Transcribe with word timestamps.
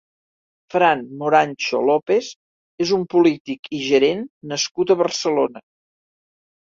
Fran 0.75 1.03
Morancho 1.17 1.81
López 1.89 2.31
és 2.85 2.95
un 2.99 3.05
polític 3.13 3.71
i 3.81 3.85
gerent 3.91 4.25
nascut 4.55 4.95
a 4.97 5.01
Barcelona. 5.07 5.63